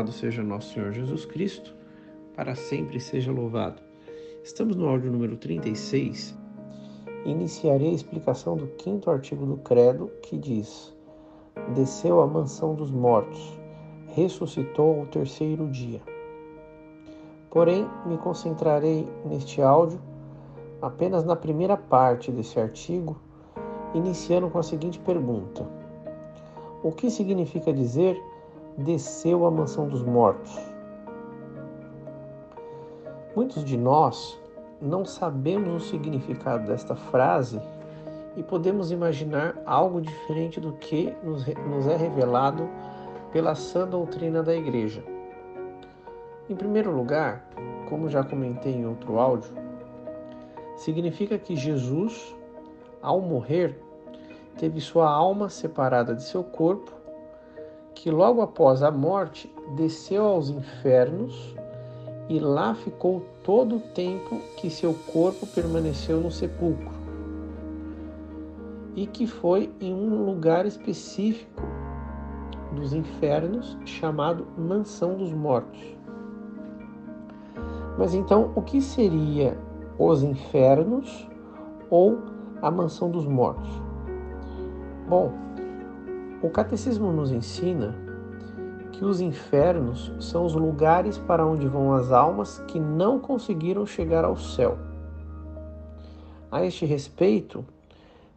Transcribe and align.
Louvado 0.00 0.12
seja 0.12 0.42
nosso 0.42 0.72
Senhor 0.72 0.92
Jesus 0.92 1.26
Cristo, 1.26 1.76
para 2.34 2.54
sempre 2.54 2.98
seja 2.98 3.30
louvado. 3.30 3.82
Estamos 4.42 4.74
no 4.74 4.88
áudio 4.88 5.12
número 5.12 5.36
36. 5.36 6.34
Iniciarei 7.26 7.90
a 7.90 7.92
explicação 7.92 8.56
do 8.56 8.66
quinto 8.66 9.10
artigo 9.10 9.44
do 9.44 9.58
Credo, 9.58 10.10
que 10.22 10.38
diz: 10.38 10.96
Desceu 11.74 12.22
à 12.22 12.26
mansão 12.26 12.74
dos 12.74 12.90
mortos, 12.90 13.60
ressuscitou 14.14 15.00
ao 15.00 15.06
terceiro 15.06 15.68
dia. 15.68 16.00
Porém, 17.50 17.86
me 18.06 18.16
concentrarei 18.16 19.06
neste 19.26 19.60
áudio 19.60 20.00
apenas 20.80 21.26
na 21.26 21.36
primeira 21.36 21.76
parte 21.76 22.32
desse 22.32 22.58
artigo, 22.58 23.20
iniciando 23.92 24.48
com 24.48 24.58
a 24.58 24.62
seguinte 24.62 24.98
pergunta: 24.98 25.68
O 26.82 26.90
que 26.90 27.10
significa 27.10 27.70
dizer 27.70 28.18
desceu 28.78 29.46
à 29.46 29.50
mansão 29.50 29.88
dos 29.88 30.02
mortos? 30.02 30.58
Muitos 33.34 33.64
de 33.64 33.76
nós 33.76 34.40
não 34.80 35.04
sabemos 35.04 35.82
o 35.82 35.86
significado 35.86 36.66
desta 36.66 36.96
frase 36.96 37.60
e 38.36 38.42
podemos 38.42 38.90
imaginar 38.90 39.60
algo 39.66 40.00
diferente 40.00 40.60
do 40.60 40.72
que 40.72 41.14
nos 41.24 41.86
é 41.86 41.96
revelado 41.96 42.68
pela 43.32 43.54
sã 43.54 43.86
doutrina 43.86 44.42
da 44.42 44.54
Igreja. 44.54 45.02
Em 46.48 46.56
primeiro 46.56 46.90
lugar, 46.90 47.48
como 47.88 48.08
já 48.08 48.24
comentei 48.24 48.74
em 48.74 48.86
outro 48.86 49.18
áudio, 49.18 49.52
significa 50.76 51.38
que 51.38 51.54
Jesus, 51.54 52.34
ao 53.00 53.20
morrer, 53.20 53.80
teve 54.58 54.80
sua 54.80 55.08
alma 55.08 55.48
separada 55.48 56.14
de 56.14 56.24
seu 56.24 56.42
corpo, 56.42 56.92
que 58.02 58.10
logo 58.10 58.40
após 58.40 58.82
a 58.82 58.90
morte 58.90 59.52
desceu 59.76 60.24
aos 60.24 60.48
infernos 60.48 61.54
e 62.30 62.38
lá 62.38 62.74
ficou 62.74 63.22
todo 63.44 63.76
o 63.76 63.80
tempo 63.80 64.40
que 64.56 64.70
seu 64.70 64.94
corpo 65.12 65.46
permaneceu 65.46 66.18
no 66.18 66.30
sepulcro, 66.30 66.98
e 68.96 69.06
que 69.06 69.26
foi 69.26 69.70
em 69.78 69.92
um 69.92 70.24
lugar 70.24 70.64
específico 70.64 71.62
dos 72.72 72.94
infernos 72.94 73.76
chamado 73.84 74.46
Mansão 74.56 75.18
dos 75.18 75.32
Mortos. 75.34 75.80
Mas 77.98 78.14
então, 78.14 78.50
o 78.54 78.62
que 78.62 78.80
seria 78.80 79.58
os 79.98 80.22
infernos 80.22 81.28
ou 81.90 82.18
a 82.62 82.70
mansão 82.70 83.10
dos 83.10 83.26
mortos? 83.26 83.68
Bom, 85.06 85.49
o 86.42 86.48
catecismo 86.48 87.12
nos 87.12 87.30
ensina 87.30 87.94
que 88.92 89.04
os 89.04 89.20
infernos 89.20 90.12
são 90.20 90.44
os 90.44 90.54
lugares 90.54 91.18
para 91.18 91.46
onde 91.46 91.66
vão 91.66 91.94
as 91.94 92.12
almas 92.12 92.58
que 92.66 92.78
não 92.78 93.18
conseguiram 93.18 93.84
chegar 93.86 94.24
ao 94.24 94.36
céu. 94.36 94.78
A 96.50 96.64
este 96.64 96.84
respeito, 96.84 97.64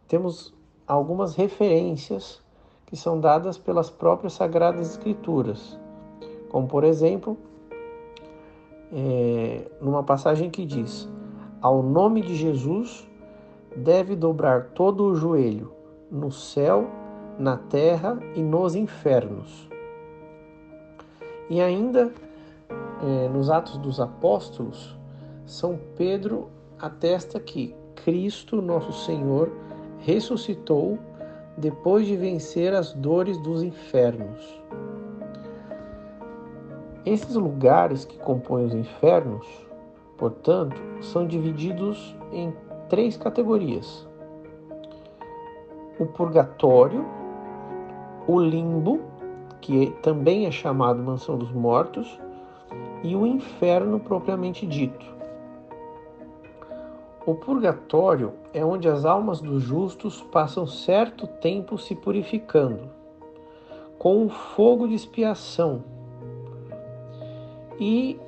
temos 0.06 0.54
algumas 0.86 1.34
referências 1.34 2.42
que 2.86 2.96
são 2.96 3.18
dadas 3.18 3.58
pelas 3.58 3.90
próprias 3.90 4.34
Sagradas 4.34 4.90
Escrituras, 4.92 5.78
como 6.48 6.68
por 6.68 6.84
exemplo, 6.84 7.36
é, 8.92 9.68
numa 9.80 10.02
passagem 10.02 10.50
que 10.50 10.64
diz: 10.64 11.08
ao 11.60 11.82
nome 11.82 12.22
de 12.22 12.34
Jesus 12.36 13.08
deve 13.74 14.14
dobrar 14.14 14.66
todo 14.74 15.04
o 15.04 15.14
joelho, 15.14 15.72
no 16.10 16.30
céu, 16.30 16.86
na 17.38 17.56
terra 17.56 18.18
e 18.34 18.42
nos 18.42 18.74
infernos. 18.74 19.68
E 21.50 21.60
ainda 21.60 22.12
é, 23.02 23.28
nos 23.28 23.50
Atos 23.50 23.76
dos 23.78 24.00
Apóstolos, 24.00 24.96
São 25.44 25.78
Pedro 25.96 26.48
atesta 26.78 27.38
que 27.38 27.74
Cristo, 27.96 28.60
nosso 28.62 28.92
Senhor, 29.04 29.50
ressuscitou 29.98 30.98
depois 31.56 32.06
de 32.06 32.16
vencer 32.16 32.74
as 32.74 32.92
dores 32.92 33.38
dos 33.38 33.62
infernos. 33.62 34.62
Esses 37.04 37.34
lugares 37.34 38.04
que 38.04 38.18
compõem 38.18 38.64
os 38.64 38.74
infernos 38.74 39.64
portanto, 40.16 40.80
são 41.00 41.26
divididos 41.26 42.16
em 42.32 42.52
três 42.88 43.16
categorias: 43.16 44.06
o 45.98 46.06
purgatório, 46.06 47.04
o 48.26 48.40
limbo, 48.40 49.00
que 49.60 49.90
também 50.02 50.46
é 50.46 50.50
chamado 50.50 51.02
mansão 51.02 51.36
dos 51.36 51.52
mortos, 51.52 52.18
e 53.02 53.14
o 53.14 53.26
inferno 53.26 54.00
propriamente 54.00 54.66
dito. 54.66 55.04
O 57.26 57.34
purgatório 57.34 58.32
é 58.52 58.64
onde 58.64 58.88
as 58.88 59.04
almas 59.04 59.40
dos 59.40 59.62
justos 59.62 60.20
passam 60.20 60.66
certo 60.66 61.26
tempo 61.26 61.78
se 61.78 61.94
purificando, 61.94 62.90
com 63.98 64.26
o 64.26 64.28
fogo 64.28 64.86
de 64.86 64.94
expiação, 64.94 65.82
e 67.78 68.18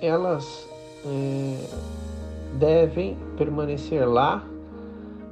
elas 0.00 0.68
é, 1.06 2.58
devem 2.58 3.16
permanecer 3.36 4.08
lá 4.08 4.44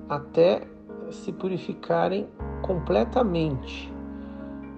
até 0.08 0.62
se 1.10 1.32
purificarem 1.32 2.26
completamente, 2.62 3.92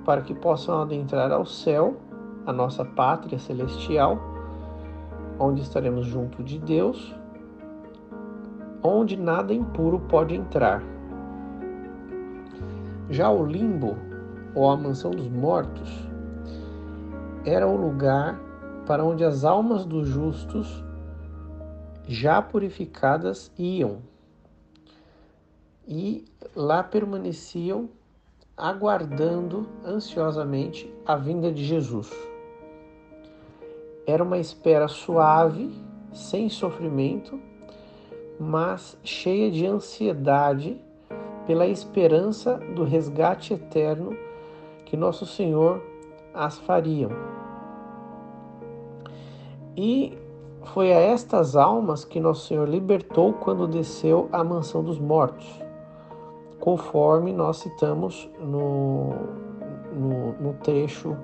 para 0.05 0.23
que 0.23 0.35
possam 0.35 0.83
adentrar 0.83 1.31
ao 1.31 1.47
céu, 1.47 1.97
a 2.47 2.53
nossa 2.53 2.85
pátria 2.85 3.39
celestial, 3.39 4.19
onde 5.39 5.63
estaremos 5.63 6.07
junto 6.07 6.43
de 6.43 6.59
Deus, 6.59 7.15
onde 8.83 9.17
nada 9.17 9.55
impuro 9.55 10.01
pode 10.01 10.35
entrar. 10.35 10.83
Já 13.09 13.31
o 13.31 13.45
limbo, 13.47 13.97
ou 14.55 14.71
a 14.71 14.77
mansão 14.77 15.11
dos 15.11 15.29
mortos, 15.29 16.09
era 17.45 17.67
o 17.67 17.77
lugar 17.77 18.41
para 18.87 19.05
onde 19.05 19.25
as 19.25 19.45
almas 19.45 19.85
dos 19.85 20.09
justos 20.09 20.85
já 22.07 22.41
purificadas 22.43 23.51
iam 23.59 23.99
e 25.87 26.25
lá 26.55 26.83
permaneciam 26.83 27.89
aguardando 28.57 29.67
ansiosamente 29.85 30.93
a 31.05 31.17
vinda 31.17 31.53
de 31.53 31.65
Jesus. 31.65 32.11
Era 34.07 34.23
uma 34.23 34.39
espera 34.39 34.87
suave, 34.87 35.71
sem 36.13 36.49
sofrimento, 36.49 37.41
mas 38.39 38.97
cheia 39.03 39.51
de 39.51 39.67
ansiedade 39.67 40.81
pela 41.47 41.67
esperança 41.67 42.57
do 42.75 42.85
resgate 42.85 43.55
eterno 43.55 44.17
que 44.85 44.97
nosso 44.97 45.27
Senhor 45.27 45.83
as 46.33 46.59
fariam. 46.59 47.11
E 49.77 50.17
foi 50.73 50.93
a 50.93 50.99
estas 50.99 51.57
almas 51.57 52.05
que 52.05 52.21
Nosso 52.21 52.47
Senhor 52.47 52.69
libertou 52.69 53.33
quando 53.33 53.67
desceu 53.67 54.29
à 54.33 54.43
mansão 54.43 54.83
dos 54.83 54.99
mortos, 54.99 55.64
conforme 56.65 57.31
nós 57.31 57.59
citamos 57.59 58.27
no, 58.41 59.11
no, 59.93 60.33
no 60.41 60.55
trecho 60.63 61.15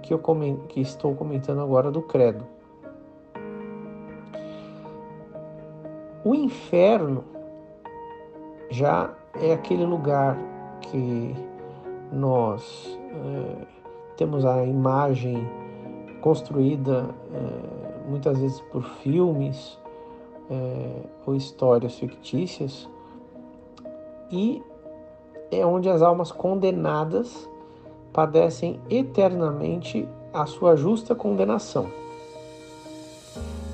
que, 0.00 0.14
eu 0.14 0.18
que 0.66 0.80
estou 0.80 1.14
comentando 1.14 1.60
agora 1.60 1.90
do 1.90 2.00
Credo. 2.00 2.42
O 6.24 6.34
inferno 6.34 7.22
já 8.70 9.12
é 9.38 9.52
aquele 9.52 9.84
lugar 9.84 10.38
que 10.80 11.36
nós 12.10 12.98
é, 13.12 13.66
temos 14.16 14.46
a 14.46 14.64
imagem 14.64 15.46
construída. 16.22 17.10
É, 17.34 18.08
muitas 18.08 18.38
vezes 18.38 18.58
por 18.72 18.82
filmes 18.82 19.78
é, 20.50 21.02
ou 21.26 21.34
histórias 21.34 21.98
fictícias, 21.98 22.88
e 24.30 24.62
é 25.50 25.64
onde 25.64 25.88
as 25.88 26.02
almas 26.02 26.30
condenadas 26.30 27.48
padecem 28.12 28.80
eternamente 28.90 30.08
a 30.32 30.46
sua 30.46 30.76
justa 30.76 31.14
condenação. 31.14 31.86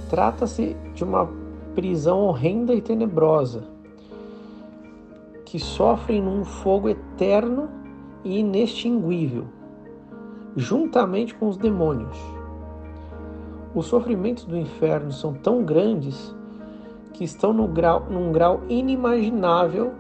Trata-se 0.08 0.76
de 0.94 1.02
uma 1.02 1.28
prisão 1.74 2.20
horrenda 2.20 2.74
e 2.74 2.80
tenebrosa, 2.80 3.64
que 5.44 5.58
sofrem 5.58 6.22
num 6.22 6.44
fogo 6.44 6.88
eterno 6.88 7.68
e 8.22 8.38
inextinguível, 8.38 9.44
juntamente 10.56 11.34
com 11.34 11.48
os 11.48 11.56
demônios. 11.56 12.16
Os 13.74 13.86
sofrimentos 13.86 14.44
do 14.44 14.56
inferno 14.56 15.10
são 15.10 15.34
tão 15.34 15.64
grandes 15.64 16.34
que 17.12 17.24
estão 17.24 17.52
no 17.52 17.66
grau, 17.66 18.06
num 18.08 18.30
grau 18.30 18.62
inimaginável 18.68 19.92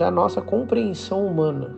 da 0.00 0.10
nossa 0.10 0.40
compreensão 0.40 1.26
humana. 1.26 1.76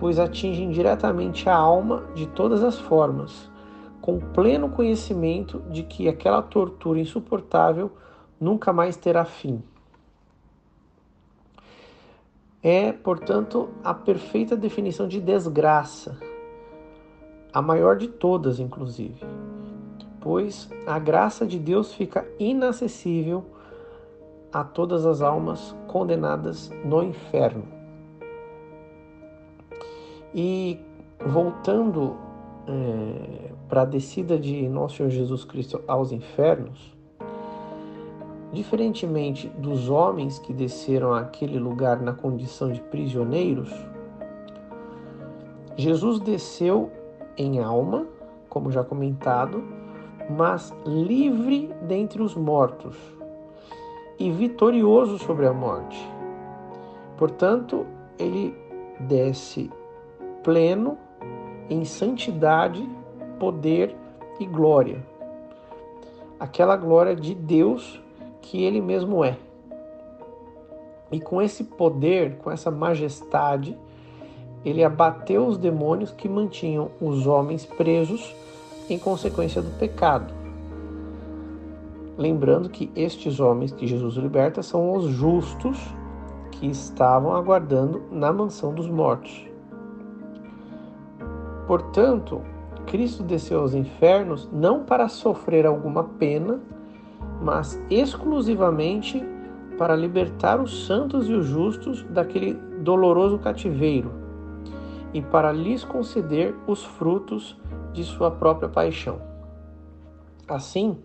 pois 0.00 0.18
atingem 0.18 0.70
diretamente 0.70 1.48
a 1.48 1.54
alma 1.54 2.04
de 2.14 2.26
todas 2.26 2.64
as 2.64 2.78
formas, 2.78 3.50
com 4.00 4.18
pleno 4.18 4.68
conhecimento 4.68 5.60
de 5.70 5.82
que 5.82 6.08
aquela 6.08 6.42
tortura 6.42 6.98
insuportável 6.98 7.92
nunca 8.40 8.72
mais 8.72 8.96
terá 8.96 9.24
fim. 9.24 9.62
É, 12.62 12.92
portanto, 12.92 13.68
a 13.84 13.94
perfeita 13.94 14.56
definição 14.56 15.06
de 15.06 15.20
desgraça, 15.20 16.18
a 17.52 17.62
maior 17.62 17.96
de 17.96 18.08
todas, 18.08 18.58
inclusive, 18.58 19.22
pois 20.20 20.68
a 20.86 20.98
graça 20.98 21.46
de 21.46 21.58
Deus 21.58 21.94
fica 21.94 22.26
inacessível 22.38 23.44
a 24.54 24.62
todas 24.62 25.04
as 25.04 25.20
almas 25.20 25.74
condenadas 25.88 26.70
no 26.84 27.02
inferno. 27.02 27.64
E 30.32 30.78
voltando 31.26 32.16
é, 32.68 33.50
para 33.68 33.82
a 33.82 33.84
descida 33.84 34.38
de 34.38 34.68
nosso 34.68 34.98
Senhor 34.98 35.10
Jesus 35.10 35.44
Cristo 35.44 35.82
aos 35.88 36.12
infernos, 36.12 36.94
diferentemente 38.52 39.48
dos 39.48 39.90
homens 39.90 40.38
que 40.38 40.52
desceram 40.52 41.12
àquele 41.12 41.58
lugar 41.58 42.00
na 42.00 42.12
condição 42.12 42.70
de 42.70 42.80
prisioneiros, 42.80 43.74
Jesus 45.76 46.20
desceu 46.20 46.92
em 47.36 47.58
alma, 47.58 48.06
como 48.48 48.70
já 48.70 48.84
comentado, 48.84 49.64
mas 50.30 50.72
livre 50.86 51.72
dentre 51.88 52.22
os 52.22 52.36
mortos 52.36 52.96
e 54.18 54.30
vitorioso 54.30 55.18
sobre 55.18 55.46
a 55.46 55.52
morte. 55.52 55.98
Portanto, 57.16 57.86
ele 58.18 58.54
desce 59.00 59.70
pleno 60.42 60.98
em 61.70 61.84
santidade, 61.84 62.86
poder 63.38 63.94
e 64.38 64.46
glória. 64.46 65.04
Aquela 66.38 66.76
glória 66.76 67.14
de 67.14 67.34
Deus 67.34 68.00
que 68.40 68.62
ele 68.62 68.80
mesmo 68.80 69.24
é. 69.24 69.38
E 71.10 71.20
com 71.20 71.40
esse 71.40 71.64
poder, 71.64 72.38
com 72.38 72.50
essa 72.50 72.70
majestade, 72.70 73.78
ele 74.64 74.82
abateu 74.82 75.46
os 75.46 75.56
demônios 75.56 76.10
que 76.10 76.28
mantinham 76.28 76.90
os 77.00 77.26
homens 77.26 77.64
presos 77.64 78.34
em 78.90 78.98
consequência 78.98 79.62
do 79.62 79.70
pecado. 79.78 80.33
Lembrando 82.16 82.68
que 82.68 82.90
estes 82.94 83.40
homens 83.40 83.72
que 83.72 83.86
Jesus 83.86 84.14
liberta 84.16 84.62
são 84.62 84.92
os 84.92 85.06
justos 85.06 85.78
que 86.52 86.66
estavam 86.66 87.34
aguardando 87.34 88.02
na 88.10 88.32
mansão 88.32 88.72
dos 88.72 88.88
mortos. 88.88 89.46
Portanto, 91.66 92.42
Cristo 92.86 93.22
desceu 93.22 93.60
aos 93.60 93.74
infernos 93.74 94.48
não 94.52 94.84
para 94.84 95.08
sofrer 95.08 95.66
alguma 95.66 96.04
pena, 96.04 96.60
mas 97.42 97.82
exclusivamente 97.90 99.24
para 99.76 99.96
libertar 99.96 100.60
os 100.60 100.86
santos 100.86 101.28
e 101.28 101.32
os 101.32 101.46
justos 101.46 102.04
daquele 102.10 102.54
doloroso 102.80 103.38
cativeiro 103.38 104.12
e 105.12 105.22
para 105.22 105.52
lhes 105.52 105.84
conceder 105.84 106.54
os 106.66 106.84
frutos 106.84 107.58
de 107.92 108.04
sua 108.04 108.30
própria 108.30 108.68
paixão. 108.68 109.20
Assim, 110.46 110.98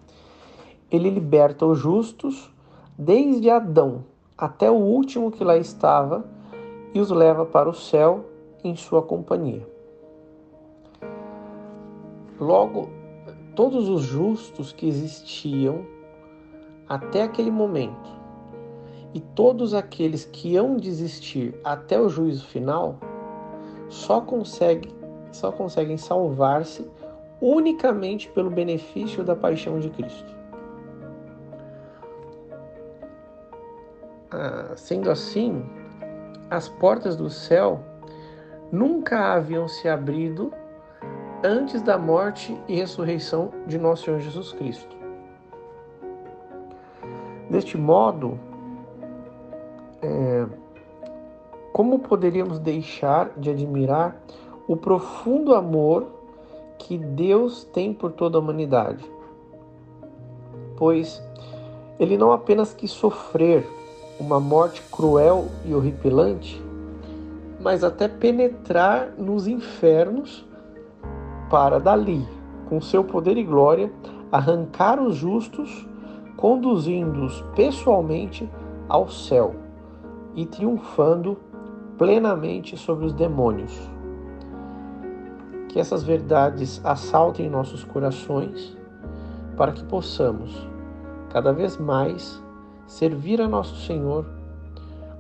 ele 0.92 1.10
liberta 1.10 1.66
os 1.66 1.78
justos 1.78 2.52
desde 2.98 3.50
Adão 3.50 4.04
até 4.38 4.70
o 4.70 4.76
último 4.76 5.32
que 5.32 5.44
lá 5.44 5.58
estava 5.58 6.26
e 6.94 7.00
os 7.00 7.10
leva 7.12 7.46
para 7.46 7.70
o 7.70 7.74
céu 7.74 8.26
em 8.64 8.76
sua 8.76 9.02
companhia. 9.02 9.68
Logo, 12.40 12.90
todos 13.56 13.90
os 13.90 14.02
justos 14.02 14.72
que 14.72 14.88
existiam 14.88 15.86
até 16.88 17.24
aquele 17.24 17.52
momento 17.52 18.10
e 19.14 19.20
todos 19.20 19.74
aqueles 19.74 20.24
que 20.26 20.56
hão 20.56 20.78
de 20.78 20.88
existir 20.88 21.54
até 21.64 22.00
o 22.00 22.08
juízo 22.08 22.46
final 22.48 22.98
só 23.90 24.22
conseguem, 24.22 24.94
só 25.32 25.52
conseguem 25.52 25.98
salvar-se 25.98 26.88
unicamente 27.42 28.30
pelo 28.30 28.50
benefício 28.50 29.24
da 29.24 29.36
paixão 29.36 29.80
de 29.80 29.90
Cristo. 29.90 30.39
Ah, 34.32 34.74
sendo 34.76 35.10
assim, 35.10 35.66
as 36.52 36.70
portas 36.70 37.16
do 37.16 37.32
céu 37.32 37.80
nunca 38.72 39.34
haviam 39.34 39.68
se 39.68 39.90
abrido 39.90 40.54
antes 41.44 41.82
da 41.82 41.98
morte 41.98 42.56
e 42.68 42.76
ressurreição 42.76 43.52
de 43.66 43.80
nosso 43.80 44.06
Senhor 44.06 44.20
Jesus 44.20 44.54
Cristo. 44.54 44.96
Deste 47.50 47.76
modo, 47.76 48.40
é, 50.00 50.46
como 51.74 51.98
poderíamos 51.98 52.60
deixar 52.60 53.32
de 53.36 53.50
admirar 53.50 54.22
o 54.68 54.78
profundo 54.78 55.56
amor 55.56 56.06
que 56.78 57.00
Deus 57.00 57.64
tem 57.64 57.96
por 57.96 58.12
toda 58.12 58.38
a 58.38 58.42
humanidade? 58.42 59.04
Pois 60.78 61.20
ele 62.00 62.16
não 62.16 62.32
apenas 62.32 62.76
quis 62.76 62.92
sofrer 62.92 63.79
uma 64.20 64.40
morte 64.40 64.82
cruel 64.92 65.48
e 65.66 65.74
horripilante, 65.74 66.62
mas 67.60 67.84
até 67.84 68.08
penetrar 68.08 69.14
nos 69.18 69.48
infernos 69.48 70.46
para 71.50 71.80
dali, 71.80 72.28
com 72.68 72.82
seu 72.82 73.04
poder 73.04 73.38
e 73.38 73.44
glória, 73.44 73.92
arrancar 74.32 75.02
os 75.02 75.16
justos, 75.16 75.88
conduzindo-os 76.36 77.42
pessoalmente 77.56 78.50
ao 78.88 79.10
céu 79.10 79.56
e 80.36 80.46
triunfando 80.46 81.38
plenamente 81.98 82.78
sobre 82.78 83.06
os 83.06 83.14
demônios. 83.14 83.78
Que 85.70 85.80
essas 85.80 86.04
verdades 86.04 86.82
assaltem 86.84 87.50
nossos 87.50 87.84
corações 87.84 88.78
para 89.56 89.72
que 89.72 89.84
possamos, 89.84 90.68
cada 91.30 91.52
vez 91.52 91.78
mais, 91.78 92.42
servir 92.90 93.40
a 93.40 93.48
nosso 93.48 93.76
Senhor 93.86 94.26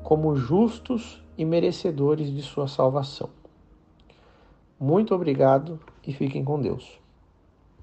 como 0.04 0.36
justos 0.36 1.24
e 1.38 1.46
merecedores 1.46 2.34
de 2.34 2.42
Sua 2.42 2.68
salvação. 2.68 3.30
Muito 4.80 5.14
obrigado 5.14 5.80
e 6.06 6.12
fiquem 6.12 6.44
com 6.44 6.60
Deus. 6.60 6.99